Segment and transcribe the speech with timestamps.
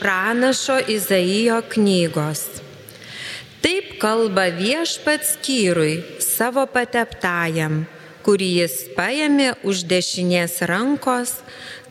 [0.00, 2.44] pranašo Izaijo knygos.
[3.64, 7.84] Taip kalba viešpats kyrui savo pateptajam,
[8.26, 11.40] kurį jis paėmė už dešinės rankos,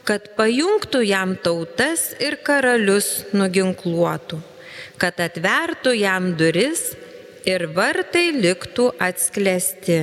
[0.08, 4.40] kad pajungtų jam tautas ir karalius nuginkluotų,
[5.02, 6.94] kad atvertų jam duris
[7.50, 10.00] ir vartai liktų atsklesti.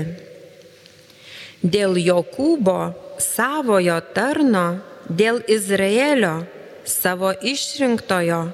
[1.62, 2.80] Dėl Jokūbo
[3.22, 4.66] savojo tarno,
[5.06, 6.42] dėl Izraelio
[6.84, 8.50] savo išrinktojo,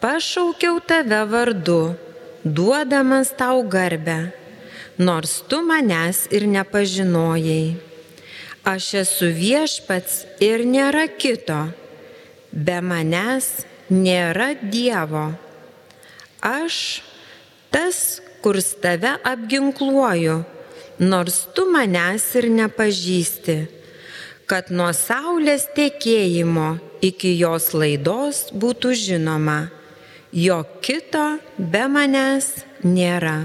[0.00, 1.94] pašaukiau tave vardu,
[2.44, 4.32] duodamas tau garbę,
[4.98, 7.76] nors tu manęs ir nepažinojai.
[8.64, 11.66] Aš esu viešpats ir nėra kito,
[12.52, 15.34] be manęs nėra Dievo.
[16.40, 17.02] Aš
[17.72, 20.42] tas, kurs tave apginkluoju,
[21.00, 23.56] nors tu manęs ir nepažįsti,
[24.48, 29.58] kad nuo saulės tekėjimo iki jos laidos būtų žinoma,
[30.32, 31.24] jog kito
[31.58, 32.50] be manęs
[32.84, 33.36] nėra.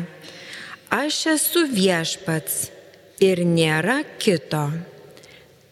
[0.89, 2.69] Aš esu viešpats
[3.21, 4.69] ir nėra kito.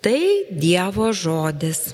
[0.03, 0.19] Tai
[0.51, 1.87] Dievo žodis.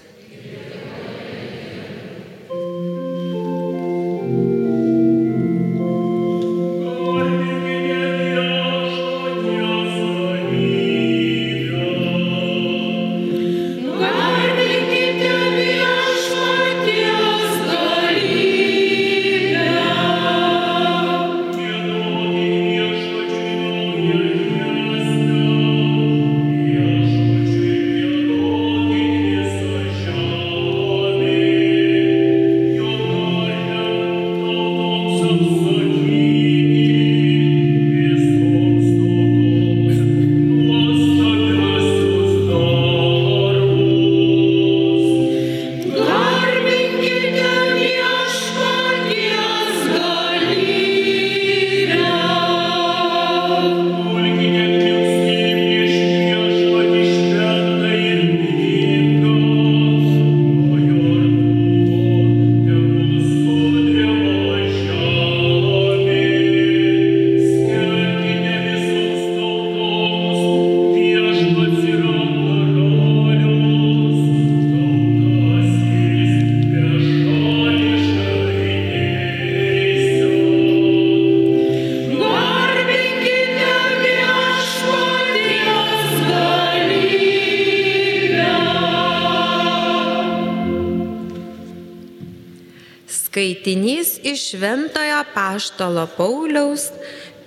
[93.63, 96.89] Skaitinys iš Šventojo Paštalo Pauliaus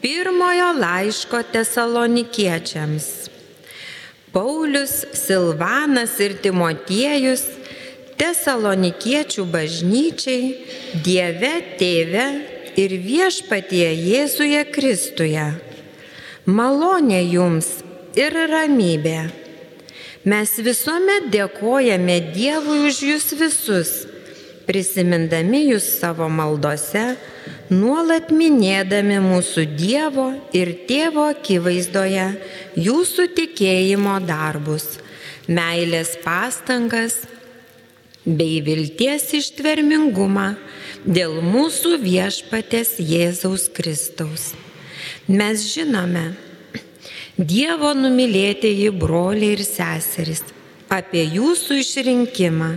[0.00, 3.04] pirmojo laiško tesalonikiečiams.
[4.32, 7.44] Paulius, Silvanas ir Timotiejus
[8.16, 10.56] tesalonikiečių bažnyčiai
[11.04, 12.26] Dieve Tėve
[12.80, 15.46] ir viešpatie Jėzuje Kristuje.
[16.46, 17.84] Malonė jums
[18.16, 19.20] ir ramybė.
[20.24, 23.96] Mes visuomet dėkojame Dievui už jūs visus
[24.66, 27.14] prisimindami jūs savo maldose,
[27.70, 32.26] nuolat minėdami mūsų Dievo ir Tėvo akivaizdoje
[32.78, 34.98] jūsų tikėjimo darbus,
[35.46, 37.22] meilės pastangas
[38.26, 40.48] bei vilties ištvermingumą
[41.06, 44.50] dėl mūsų viešpatės Jėzaus Kristaus.
[45.30, 46.32] Mes žinome,
[47.36, 50.42] Dievo numylėtieji broliai ir seserys,
[50.90, 52.70] apie jūsų išrinkimą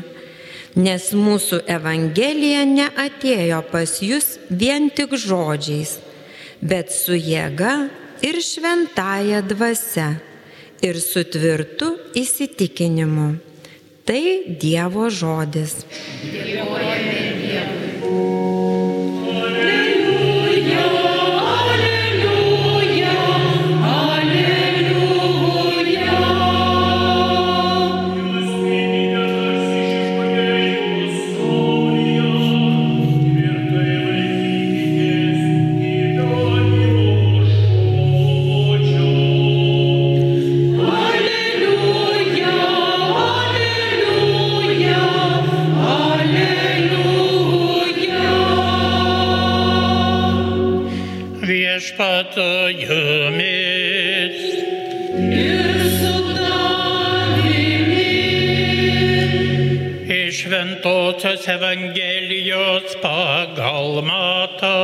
[0.76, 5.98] nes mūsų Evangelija neatėjo pas jūs vien tik žodžiais,
[6.62, 7.90] bet su jėga
[8.26, 10.10] ir šventąją dvasia
[10.86, 13.32] ir su tvirtu įsitikinimu.
[14.10, 14.22] Tai
[14.62, 15.84] Dievo žodis.
[16.26, 18.49] Dėkojame Dievui.
[60.40, 64.76] Šventosios Evangelijos pagal matą.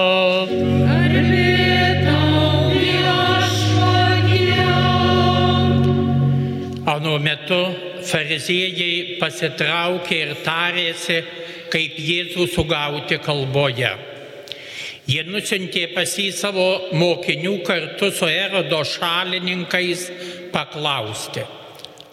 [6.96, 7.62] Anu metu
[8.04, 11.22] fariziejai pasitraukė ir tarėsi,
[11.72, 14.15] kaip Jėzų sugauti kalboje.
[15.06, 16.66] Jie nusintė pas jį savo
[16.98, 20.08] mokinių kartu su erodo šalininkais
[20.54, 21.44] paklausti,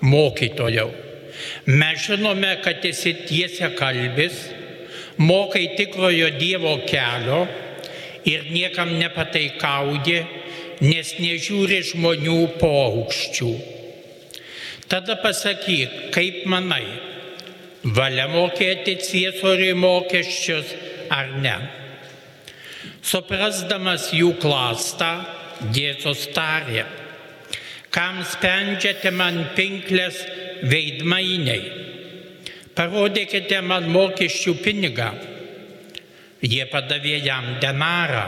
[0.04, 0.90] mokytojau,
[1.72, 4.36] mes žinome, kad esi tiesia kalbis,
[5.16, 7.46] mokai tikrojo Dievo kelio
[8.28, 10.20] ir niekam nepataikauji,
[10.84, 13.52] nes nežiūri žmonių paukščių.
[14.92, 16.84] Tada pasakyk, kaip manai,
[17.96, 20.76] valia mokėti ciesoriui mokesčius
[21.08, 21.56] ar ne.
[23.02, 25.10] Suprasdamas jų klastą,
[25.74, 26.84] Jėzus tarė,
[27.94, 30.20] kam sprendžiate man pinklės
[30.70, 31.60] veidmainiai,
[32.78, 35.10] parodykite man mokesčių pinigą.
[36.42, 38.24] Jie padavė jam denarą.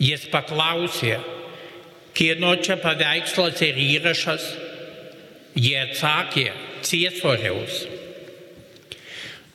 [0.00, 1.16] Jis paklausė,
[2.16, 4.44] kieno čia paveikslas ir įrašas.
[5.54, 6.48] Jie atsakė,
[6.84, 7.84] ciesoriaus.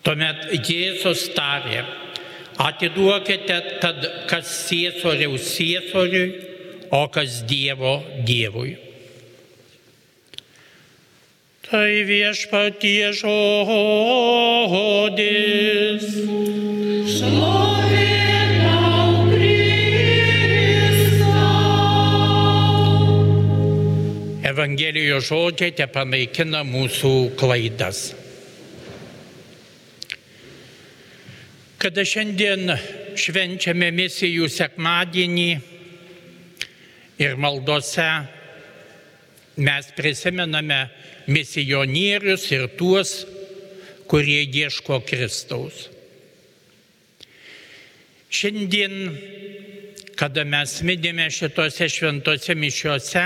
[0.02, 1.84] Tuomet Jėzus tarė,
[2.60, 6.30] atiduokite tad, kas ciesoriaus ciesoriui,
[6.92, 8.78] o kas Dievo Dievui.
[11.70, 13.38] Tai viešpatie žodis.
[24.50, 28.29] Evangelijos žodžiai te panaikina mūsų klaidas.
[31.80, 32.74] Kada šiandien
[33.16, 35.52] švenčiame misijų sekmadienį
[37.24, 38.08] ir maldose
[39.64, 40.80] mes prisimename
[41.32, 43.14] misionierius ir tuos,
[44.12, 45.88] kurie ieško Kristaus.
[48.28, 49.16] Šiandien,
[50.20, 53.26] kada mes minime šitose šventose mišiuose,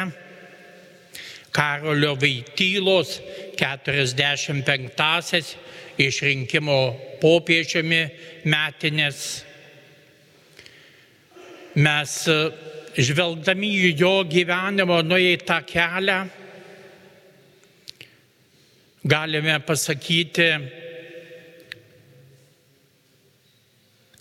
[1.54, 3.18] Karolio Vaitylos
[3.58, 5.56] 45-asis
[6.02, 6.78] išrinkimo
[7.22, 8.04] popiežiumi
[8.50, 9.20] metinės.
[11.74, 12.16] Mes
[12.94, 16.20] žvelgdami į jo gyvenimo nueitą kelią,
[19.04, 20.50] galime pasakyti,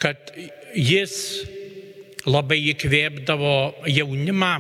[0.03, 0.33] kad
[0.75, 1.15] jis
[2.27, 3.55] labai įkvėpdavo
[3.91, 4.55] jaunimą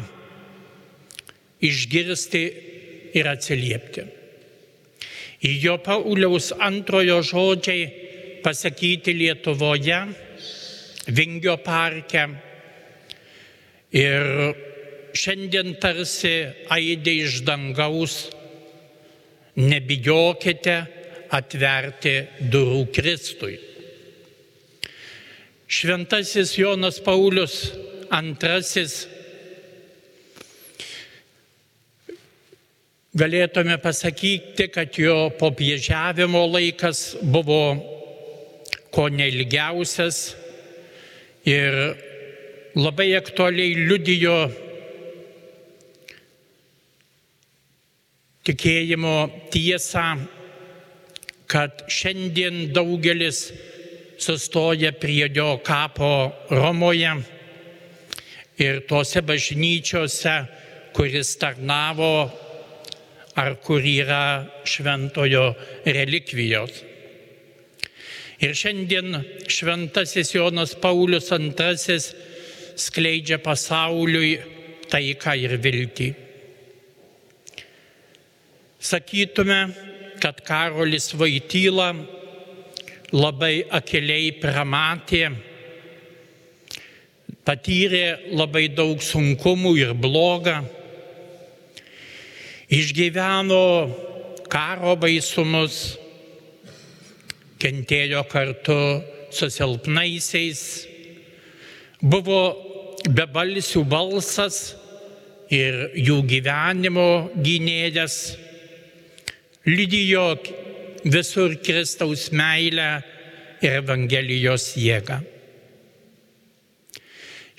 [1.62, 2.42] išgirsti
[3.18, 4.04] ir atsiliepti.
[5.42, 7.86] Į jo Pauliaus antrojo žodžiai
[8.44, 9.98] pasakyti Lietuvoje,
[11.10, 12.28] Vingio parke.
[13.92, 14.22] Ir
[15.18, 16.36] šiandien tarsi
[16.70, 18.14] aidė iš dangaus,
[19.58, 20.76] nebijokite
[21.34, 22.14] atverti
[22.52, 23.58] durų Kristui.
[25.72, 27.72] Šventasis Jonas Paulius
[28.12, 29.06] antrasis
[33.18, 37.64] galėtume pasakyti, kad jo popiežiavimo laikas buvo
[38.92, 40.34] ko neilgiausias
[41.48, 41.76] ir
[42.76, 44.36] labai aktualiai liudijo
[48.48, 49.16] tikėjimo
[49.52, 50.06] tiesą,
[51.52, 53.44] kad šiandien daugelis
[54.22, 57.12] sustoja prie jo kapo Romoje
[58.62, 60.36] ir tose bažnyčiose,
[60.96, 62.30] kuris tarnavo
[63.36, 65.52] ar kur yra šventojo
[65.86, 66.82] relikvijos.
[68.42, 69.14] Ir šiandien
[69.46, 71.98] šventasis Jonas Paulius II
[72.76, 74.34] skleidžia pasauliui
[74.90, 76.08] taiką ir viltį.
[78.82, 79.60] Sakytume,
[80.18, 81.92] kad Karolis Vaityla
[83.14, 85.22] labai akiliai pramatė,
[87.46, 90.60] patyrė labai daug sunkumų ir blogą
[92.72, 93.64] išgyveno
[94.52, 95.98] karo baisumus,
[97.60, 98.78] kentėjo kartu
[99.32, 100.62] su silpnaisiais,
[102.00, 102.40] buvo
[103.06, 104.74] bebalsių balsas
[105.52, 108.16] ir jų gyvenimo gynėjas,
[109.68, 110.26] lydijo
[111.04, 112.90] visur Kristaus meilę
[113.62, 115.20] ir Evangelijos jėgą.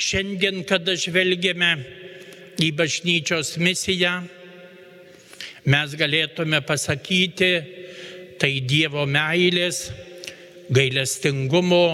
[0.04, 1.76] Šiandien, kada žvelgiame
[2.60, 4.24] į bažnyčios misiją,
[5.66, 7.52] mes galėtume pasakyti,
[8.40, 9.86] tai Dievo meilės,
[10.74, 11.86] gailestingumo,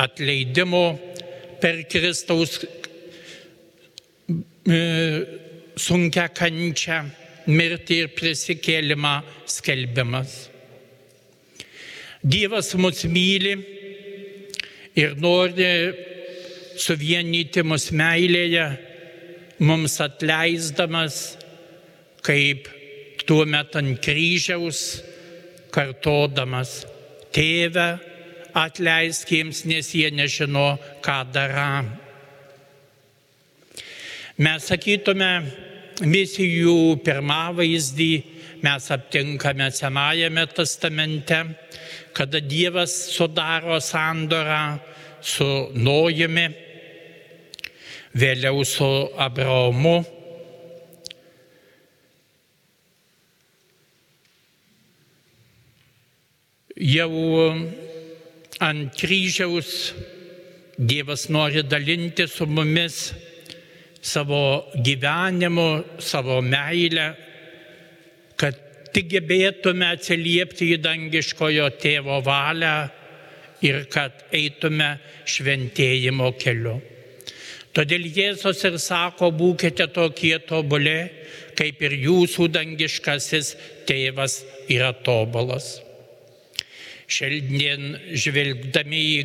[0.00, 0.84] atleidimo
[1.60, 2.58] per Kristaus
[4.68, 4.78] e,
[5.76, 7.02] sunkia kančia,
[7.48, 9.14] mirtį ir prisikėlimą
[9.48, 10.38] skelbimas.
[12.22, 13.54] Dievas mus myli
[14.98, 15.68] ir nori
[16.78, 18.66] suvienyti mus meilėje,
[19.58, 21.36] mums atleisdamas,
[22.26, 22.68] kaip
[23.28, 25.02] tuo metu ant kryžiaus,
[25.74, 26.86] kartodamas,
[27.36, 27.98] tėve,
[28.56, 31.84] atleisk jiems, nes jie nežino, ką daro.
[34.40, 35.30] Mes sakytume,
[36.08, 38.12] misijų pirmavaizdį
[38.64, 41.44] mes aptinkame Senajame testamente,
[42.16, 44.78] kada Dievas sudaro sandorą
[45.20, 46.48] su Nojumi,
[48.16, 48.88] vėliau su
[49.20, 49.98] Abraomu.
[56.88, 57.12] Jau
[58.64, 59.92] ant kryžiaus
[60.78, 63.12] Dievas nori dalinti su mumis
[64.00, 67.08] savo gyvenimu, savo meilę,
[68.38, 68.54] kad
[68.94, 72.76] tik gebėtume atsiliepti į dangiškojo tėvo valią
[73.66, 74.92] ir kad eitume
[75.26, 76.78] šventėjimo keliu.
[77.74, 81.02] Todėl Jėzus ir sako, būkite tokie tobuli,
[81.58, 83.52] kaip ir jūsų dangiškasis
[83.90, 84.40] tėvas
[84.70, 85.87] yra tobulas.
[87.08, 89.22] Šiandien žvelgdami į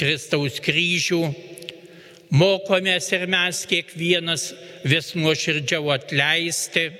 [0.00, 1.20] Kristaus kryžių,
[2.36, 4.50] mokomės ir mes kiekvienas
[4.84, 6.90] vis nuoširdžiau atleisti,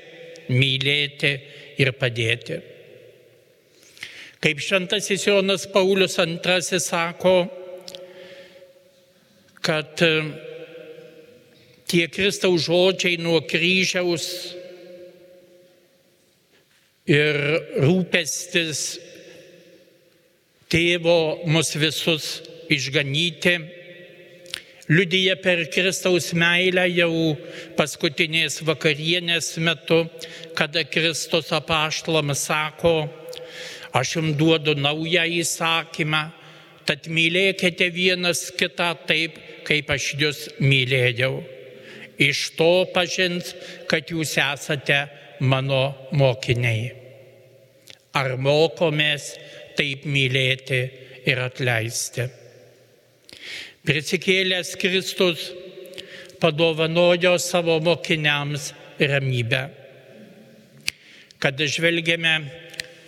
[0.50, 1.34] mylėti
[1.80, 2.60] ir padėti.
[4.40, 7.34] Kaip šventasis Jonas Paulius II sako,
[9.60, 10.14] kad e,
[11.84, 14.30] tie Kristaus žodžiai nuo kryžiaus
[17.04, 17.36] ir
[17.84, 18.82] rūpestis
[20.70, 23.58] tėvo mus visus išganyti
[24.90, 27.36] liudyja per Kristaus meilę jau
[27.78, 30.02] paskutinės vakarienės metu,
[30.58, 32.94] kada Kristus apaštalams sako,
[33.94, 36.24] aš jums duodu naują įsakymą,
[36.86, 41.36] tad mylėkite vienas kitą taip, kaip aš jūs mylėjau.
[42.20, 43.54] Iš to pažins,
[43.88, 45.04] kad jūs esate
[45.40, 46.90] mano mokiniai.
[48.18, 49.36] Ar mokomės
[49.80, 50.82] taip mylėti
[51.24, 52.28] ir atleisti?
[53.80, 55.56] Prisikėlęs Kristus
[56.40, 59.70] padovanojo savo mokiniams ramybę.
[61.40, 62.44] Kada žvelgiame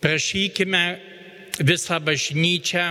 [0.00, 0.82] prašykime
[1.64, 2.84] visą bažnyčią,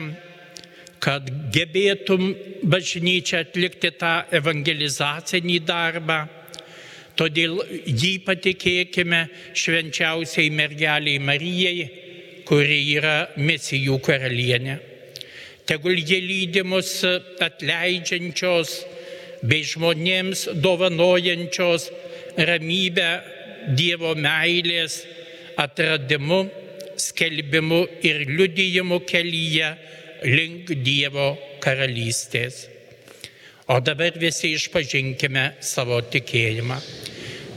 [1.05, 2.31] kad gebėtum
[2.65, 6.17] bažnyčia atlikti tą evangelizacinį darbą.
[7.15, 9.21] Todėl jį patikėkime
[9.53, 11.85] švenčiausiai mergeliai Marijai,
[12.49, 14.79] kuri yra misijų karalienė.
[15.69, 16.97] Tegul jie lydimus
[17.41, 18.79] atleidžiančios,
[19.43, 21.89] bei žmonėms dovanojančios
[22.37, 23.09] ramybę
[23.75, 24.99] Dievo meilės
[25.57, 26.43] atradimu,
[27.01, 29.71] skelbimu ir liudijimu kelyje
[30.29, 31.31] link Dievo
[31.63, 32.67] karalystės.
[33.67, 36.77] O dabar visi išpažinkime savo tikėjimą.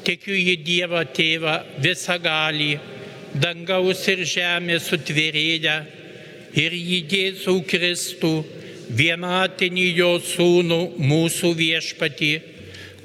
[0.09, 2.79] Tikiu į Dievą Tėvą visą galį,
[3.37, 5.75] dangaus ir žemės sutvėrėję
[6.57, 8.33] ir į Jėzų Kristų
[8.89, 12.33] vienatinį jo sūnų mūsų viešpatį,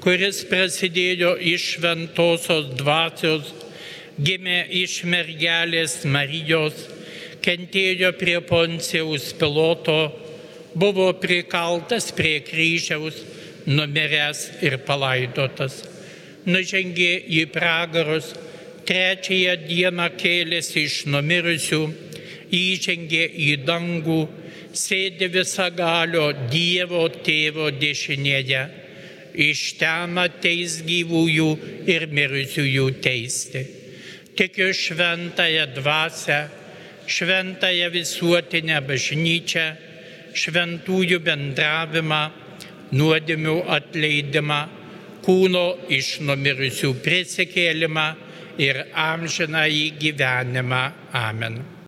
[0.04, 3.52] kuris prasidėjo iš šventosios dvasios,
[4.20, 6.86] gimė iš mergelės Marijos,
[7.44, 9.98] kentėjo prie Poncijaus piloto,
[10.74, 13.20] buvo prikaltas prie kryžiaus,
[13.66, 15.82] numiręs ir palaidotas.
[16.44, 18.34] Nužengė į pragarus,
[18.84, 21.84] trečiąją dieną kėlėsi iš numirusių,
[22.52, 24.20] įžengė į dangų,
[24.78, 28.64] sėdi visagalio Dievo tėvo dešinėje.
[29.34, 31.48] Iš ten ateis gyvųjų
[31.90, 33.64] ir mirusiųjų teisti.
[34.38, 36.38] Tikiu šventąją dvasę,
[37.06, 39.66] šventąją visuotinę bažnyčią,
[40.34, 42.22] šventųjų bendravimą,
[42.94, 44.60] nuodėmių atleidimą,
[45.24, 45.66] kūno
[45.98, 48.08] iš numirusių prisikėlimą
[48.62, 50.84] ir amžiną į gyvenimą.
[51.24, 51.62] Amen.